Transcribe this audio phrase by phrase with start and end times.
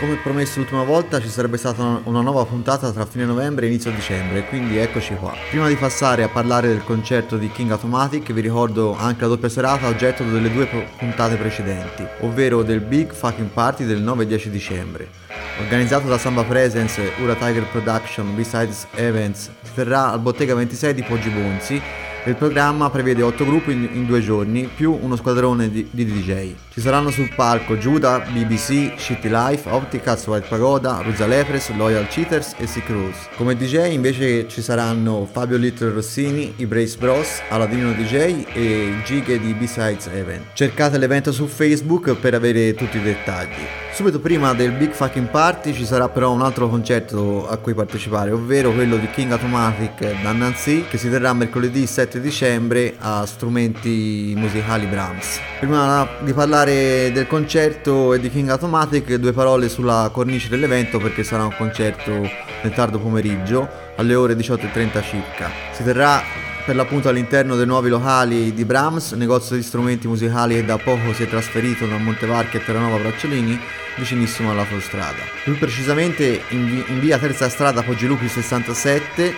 [0.00, 3.90] Come promesso l'ultima volta ci sarebbe stata una nuova puntata tra fine novembre e inizio
[3.90, 5.34] dicembre, quindi eccoci qua.
[5.50, 9.48] Prima di passare a parlare del concerto di King Automatic vi ricordo anche la doppia
[9.48, 14.50] serata oggetto delle due puntate precedenti, ovvero del Big Fucking Party del 9 e 10
[14.50, 15.08] dicembre.
[15.58, 21.02] Organizzato da Samba Presence, Ura Tiger Production, Besides Events, si terrà al Bottega 26 di
[21.02, 21.82] Poggi Bonzi
[22.28, 26.54] il programma prevede 8 gruppi in, in due giorni, più uno squadrone di, di, DJ.
[26.72, 32.54] Ci saranno sul palco Judah, BBC, Shitty Life, Opticats, White Pagoda, Ruza Lepres, Loyal Cheaters
[32.58, 33.28] e Sick Rose.
[33.36, 39.38] Come DJ invece ci saranno Fabio Little Rossini, i Brace Bros, Aladino DJ e Gighe
[39.38, 40.46] di B-Sides Event.
[40.52, 43.86] Cercate l'evento su Facebook per avere tutti i dettagli.
[43.98, 48.30] Subito prima del Big Fucking Party ci sarà però un altro concerto a cui partecipare,
[48.30, 54.34] ovvero quello di King Automatic da Nancy, che si terrà mercoledì 7 dicembre a Strumenti
[54.36, 55.40] Musicali Brahms.
[55.58, 61.24] Prima di parlare del concerto e di King Automatic, due parole sulla cornice dell'evento perché
[61.24, 65.50] sarà un concerto nel tardo pomeriggio alle ore 18.30 circa.
[65.72, 66.22] Si terrà
[66.68, 71.14] per l'appunto all'interno dei nuovi locali di Brahms, negozio di strumenti musicali che da poco
[71.14, 73.58] si è trasferito da Montevarchi a Terranova Bracciolini,
[73.96, 75.22] vicinissimo all'autostrada.
[75.44, 79.34] Più precisamente in, via Terza Strada Poggilupi 67,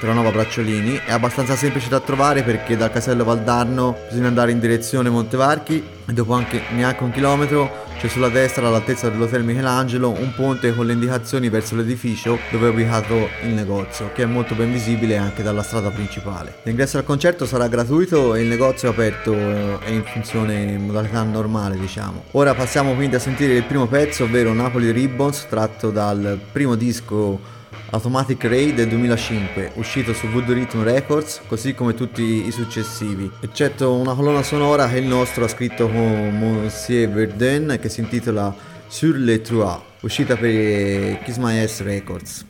[0.00, 5.10] Terranova Bracciolini, è abbastanza semplice da trovare perché dal casello Valdarno bisogna andare in direzione
[5.10, 10.74] Montevarchi e dopo anche neanche un chilometro c'è sulla destra all'altezza dell'hotel Michelangelo un ponte
[10.74, 15.18] con le indicazioni verso l'edificio dove è ubicato il negozio, che è molto ben visibile
[15.18, 16.60] anche dalla strada principale.
[16.62, 21.22] L'ingresso al concerto sarà gratuito e il negozio è aperto e in funzione in modalità
[21.24, 22.24] normale, diciamo.
[22.30, 27.58] Ora passiamo quindi a sentire il primo pezzo, ovvero Napoli Ribbons, tratto dal primo disco
[27.90, 33.94] Automatic Ray del 2005, uscito su Voodoo Rhythm Records, così come tutti i successivi, eccetto
[33.94, 38.54] una colonna sonora che il nostro ha scritto con Monsieur Verdun che si intitola
[38.86, 42.46] Sur les Trois, uscita per Kiss My Ass Records.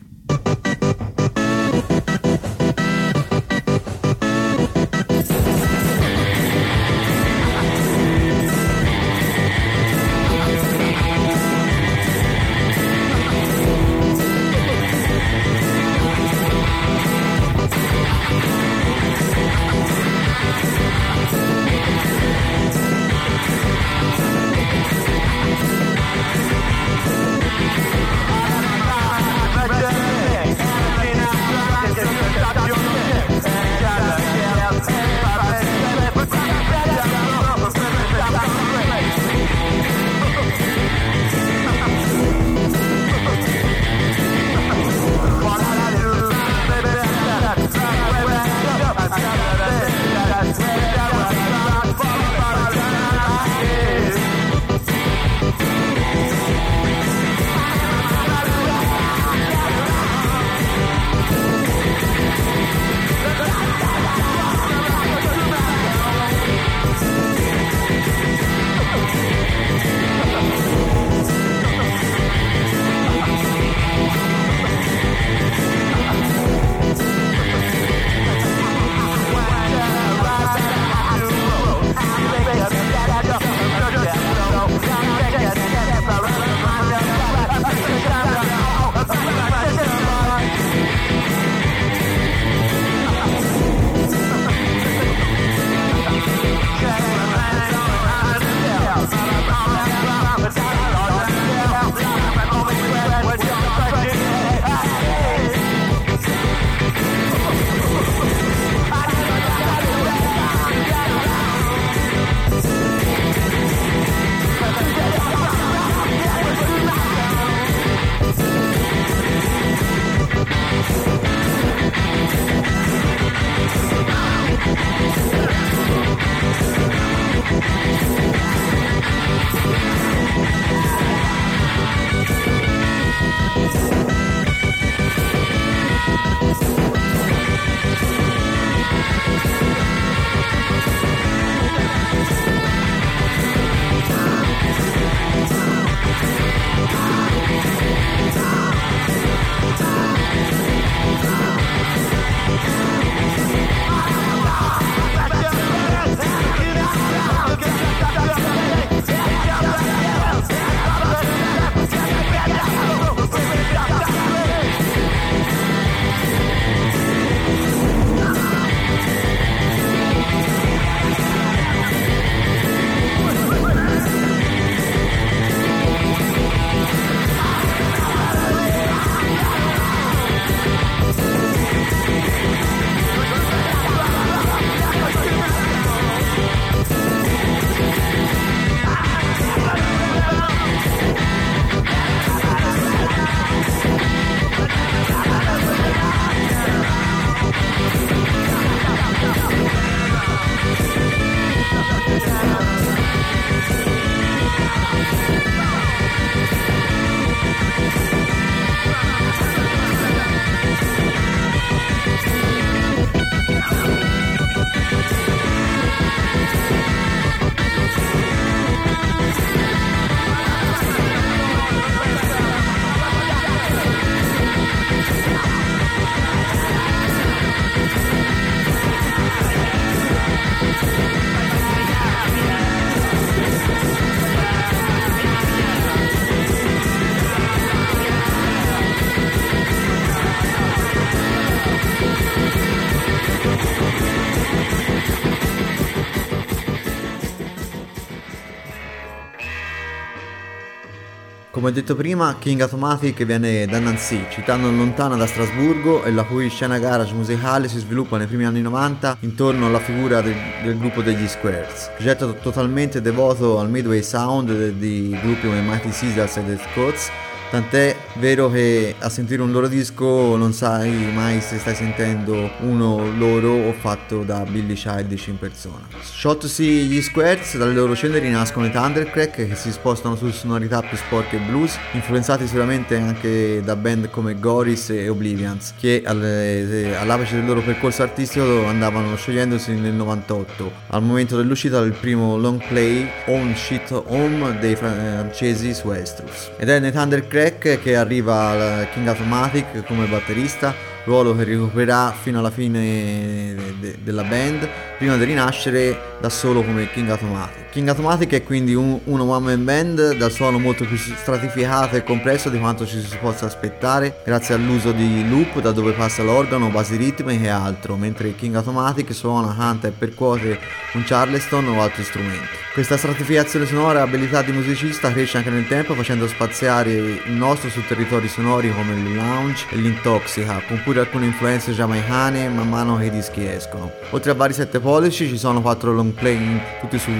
[251.60, 256.48] Come detto prima, King Automatic viene da Nancy, citando lontana da Strasburgo e la cui
[256.48, 261.02] scena garage musicale si sviluppa nei primi anni 90 intorno alla figura del, del gruppo
[261.02, 261.90] degli Squares.
[261.94, 267.10] Progetto totalmente devoto al Midway Sound di gruppi come Mighty Caesars e The Scots
[267.50, 273.10] Tant'è vero che a sentire un loro disco non sai mai se stai sentendo uno
[273.16, 275.88] loro o fatto da Billy Childish in persona.
[276.00, 280.96] Scioltosi gli Squares, dalle loro ceneri nascono i Thundercrack che si spostano su sonorità più
[280.96, 287.46] sporche e blues, influenzati sicuramente anche da band come Goris e Oblivions, che all'apice del
[287.46, 293.56] loro percorso artistico andavano sciogliendosi nel 98, al momento dell'uscita del primo long play Home
[293.56, 296.50] Shit Home dei francesi su Estrus.
[296.56, 302.12] Ed è nei Thundercrack Crack che arriva al King Automatic come batterista, ruolo che recupererà
[302.12, 307.70] fino alla fine de- de- della band, prima di rinascere da solo come King Automatic.
[307.70, 312.02] King Automatic è quindi un, una one man band dal suono molto più stratificato e
[312.02, 316.68] complesso di quanto ci si possa aspettare, grazie all'uso di loop da dove passa l'organo,
[316.68, 320.58] basi ritmiche e altro, mentre King Automatic suona, canta e percuote
[320.94, 322.58] un charleston o altri strumenti.
[322.72, 327.68] Questa stratificazione sonora e abilità di musicista cresce anche nel tempo facendo spaziare il nostro
[327.68, 332.96] su territori sonori come il lounge e l'intoxica, con pure alcune influenze giamaicane man mano
[332.96, 333.92] che i dischi escono.
[334.10, 337.12] Oltre a vari sette pollici ci sono quattro long play tutti su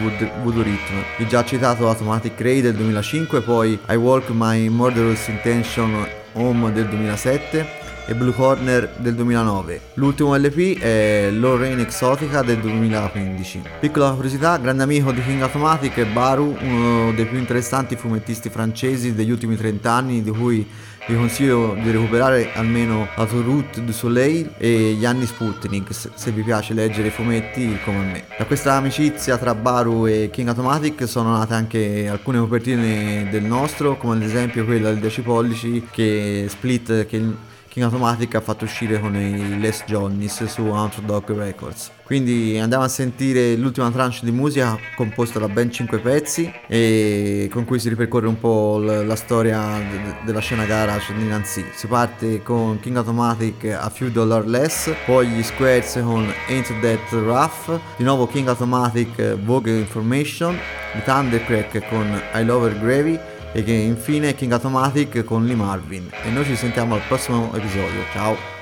[0.42, 1.04] Voodoo Rhythm.
[1.18, 6.88] Il già citato Automatic Ray del 2005, poi I Walk My Murderous Intention Home del
[6.88, 7.78] 2007
[8.08, 9.80] e Blue Corner del 2009.
[9.94, 13.62] L'ultimo LP è Lorraine Exotica del 2015.
[13.78, 19.14] Piccola curiosità, grande amico di King Automatic è Baru, uno dei più interessanti fumettisti francesi
[19.14, 20.68] degli ultimi 30 anni, di cui
[21.06, 26.42] vi consiglio di recuperare almeno la Route du Soleil e gli anni Sputnik se vi
[26.42, 28.24] piace leggere i fumetti come me.
[28.36, 33.96] Da questa amicizia tra Baru e King Automatic sono nate anche alcune copertine del nostro,
[33.96, 37.22] come ad esempio quella del 10 pollici che Split che
[37.70, 41.92] King Automatic ha fatto uscire con i Les Johnnies su Outdog Records.
[42.02, 47.64] Quindi andiamo a sentire l'ultima tranche di musica composta da ben 5 pezzi e con
[47.64, 51.64] cui si ripercorre un po' la storia de- della scena garage di Nancy.
[51.72, 57.10] Si parte con King Automatic A Few Dollar Less, poi gli Squares con Ain't That
[57.12, 60.58] Rough, di nuovo King Automatic Vogue Information,
[60.96, 63.20] i Thundercrack con I Love Her Gravy
[63.52, 66.08] e che infine King Automatic con Lee Marvin.
[66.24, 68.02] E noi ci sentiamo al prossimo episodio.
[68.12, 68.59] Ciao!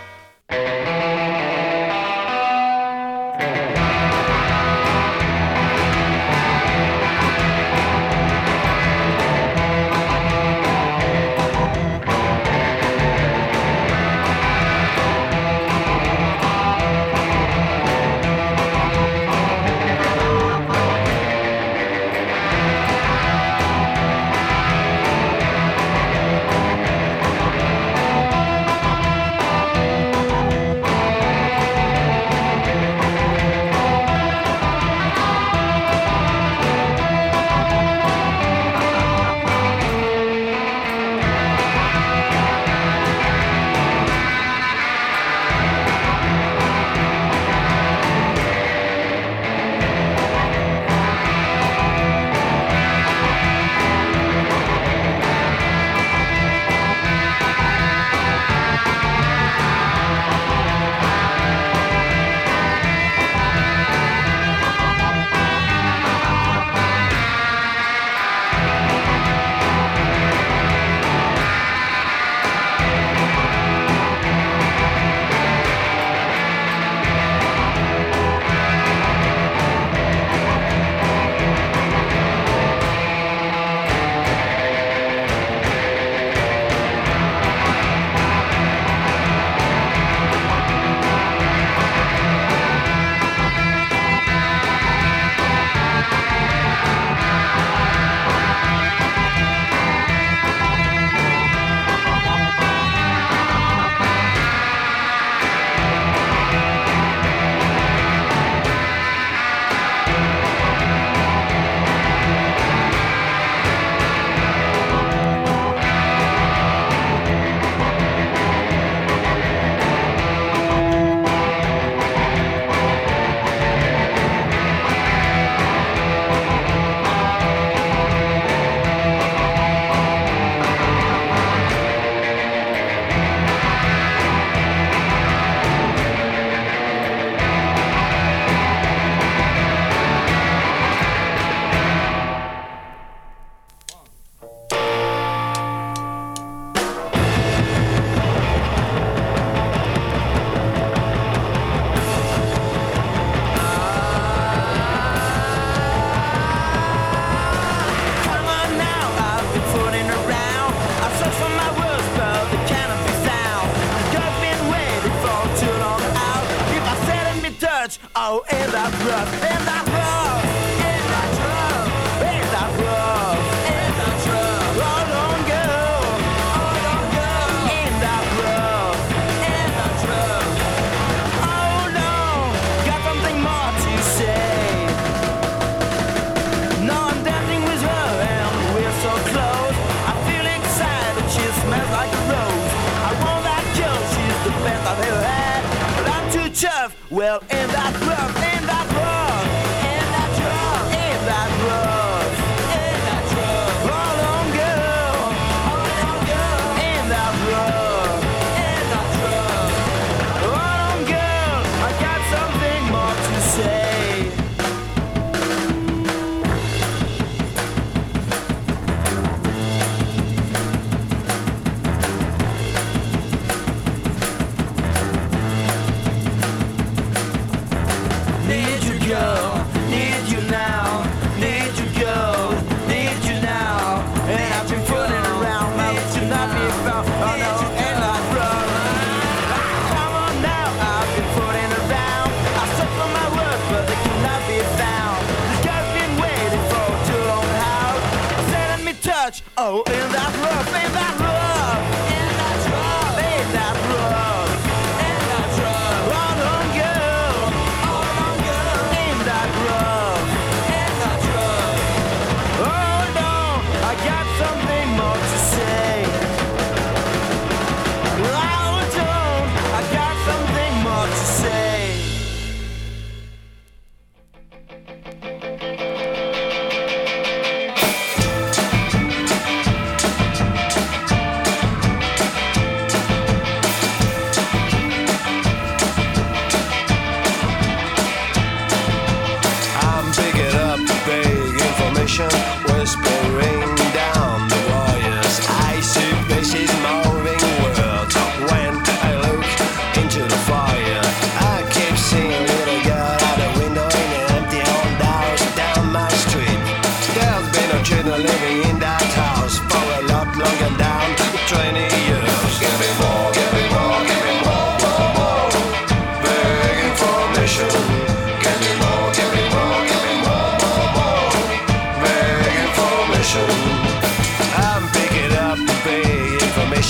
[197.10, 198.47] Well, in that rough,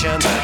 [0.00, 0.37] big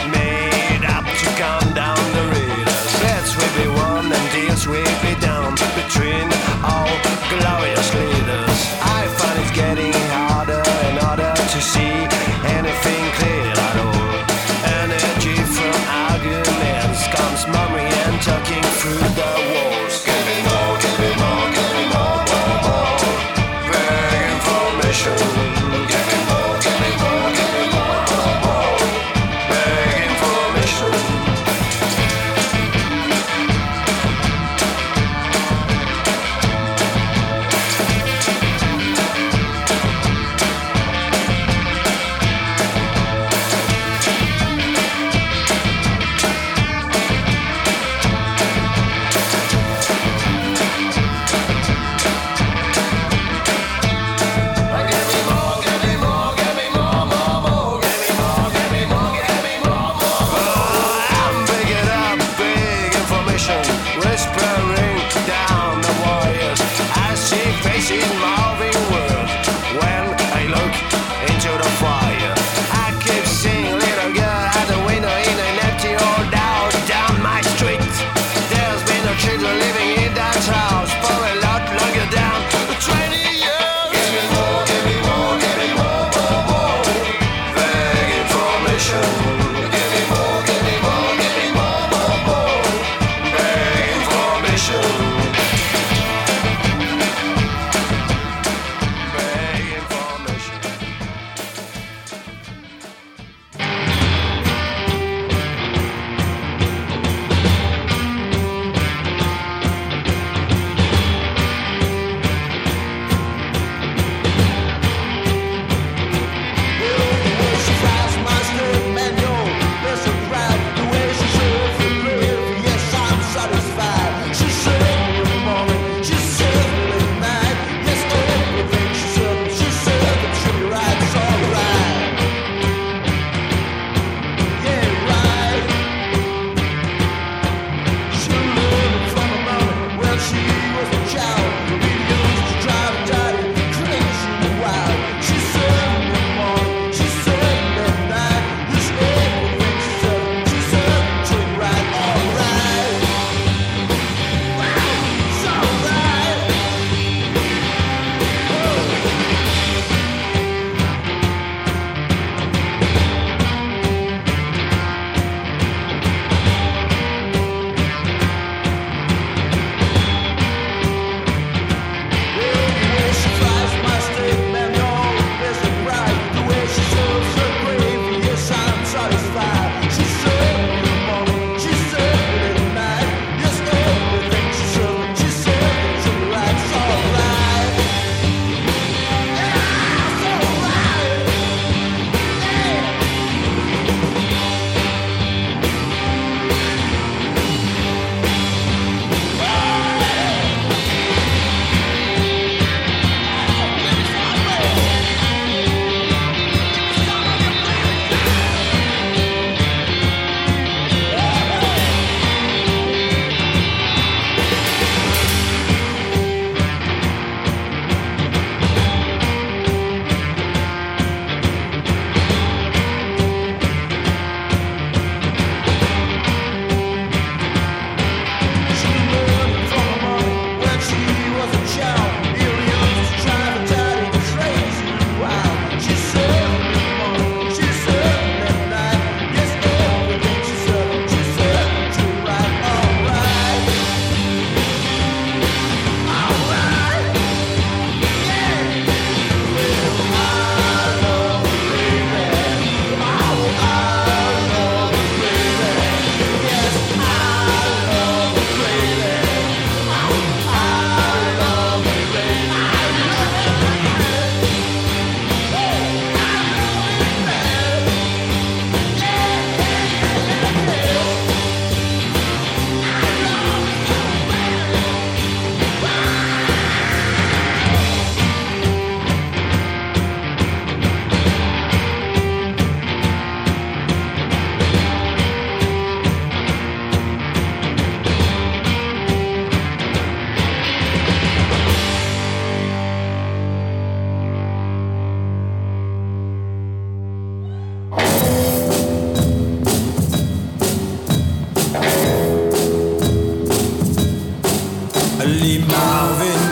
[305.27, 306.44] les Marvin.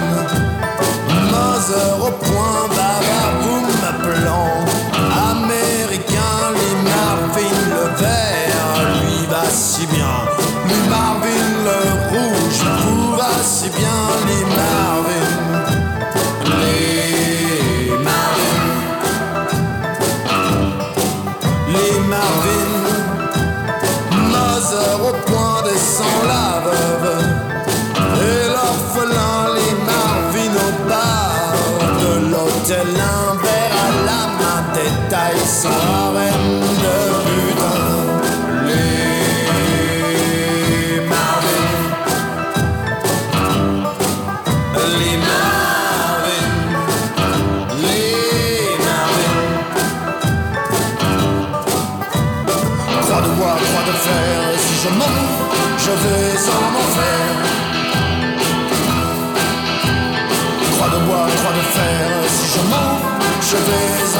[63.54, 64.11] outra vez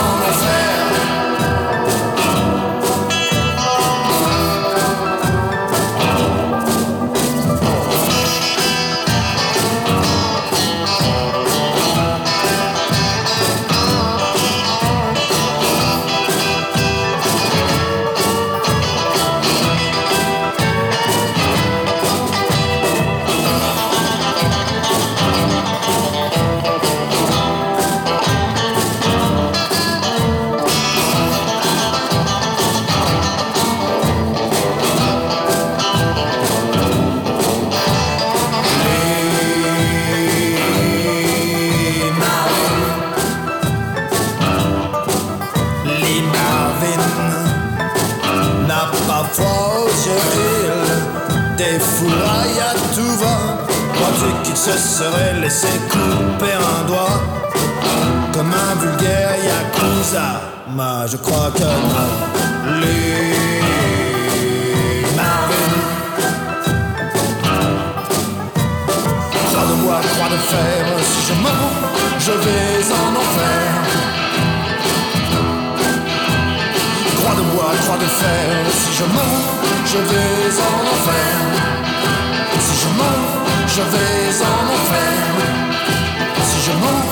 [70.33, 71.69] de fer, si je mens,
[72.27, 73.69] je vais en enfer.
[77.19, 78.47] Croix de bois, croix de fer,
[78.81, 79.39] si je mens,
[79.93, 81.35] je vais en enfer.
[82.67, 83.23] Si je mens,
[83.77, 85.15] je vais en enfer.
[86.49, 87.05] Si je mens,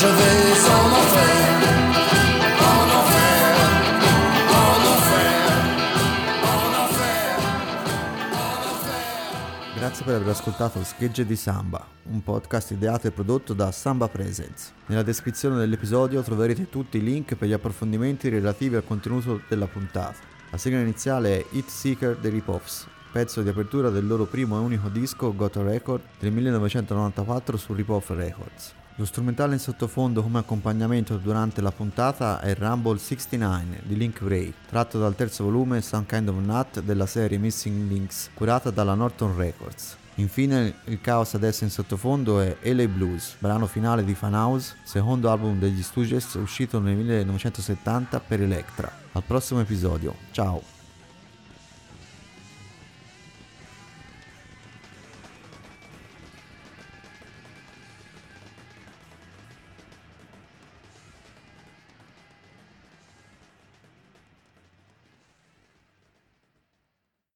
[0.00, 1.61] je vais en enfer.
[10.02, 14.72] Grazie per aver ascoltato Schegge di Samba, un podcast ideato e prodotto da Samba Presents.
[14.86, 20.16] Nella descrizione dell'episodio troverete tutti i link per gli approfondimenti relativi al contenuto della puntata.
[20.50, 24.60] La sigla iniziale è Hit Seeker dei Ripoffs, pezzo di apertura del loro primo e
[24.60, 28.72] unico disco Got a Record del 1994 su Ripoff Records.
[28.96, 34.52] Lo strumentale in sottofondo come accompagnamento durante la puntata è Rumble 69 di Link Ray,
[34.66, 39.36] tratto dal terzo volume Some Kind of Nut della serie Missing Links, curata dalla Norton
[39.36, 39.98] Records.
[40.16, 45.30] Infine il caos adesso in sottofondo è LA Blues, brano finale di Fan House, secondo
[45.30, 48.90] album degli Stooges uscito nel 1970 per Electra.
[49.12, 50.71] Al prossimo episodio, ciao!